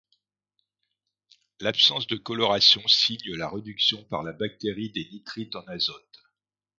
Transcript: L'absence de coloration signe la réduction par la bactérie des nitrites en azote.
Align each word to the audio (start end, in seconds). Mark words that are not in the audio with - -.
L'absence 1.59 2.07
de 2.07 2.15
coloration 2.17 2.81
signe 2.87 3.35
la 3.35 3.47
réduction 3.47 4.03
par 4.05 4.23
la 4.23 4.33
bactérie 4.33 4.89
des 4.91 5.07
nitrites 5.11 5.55
en 5.55 5.63
azote. 5.67 6.23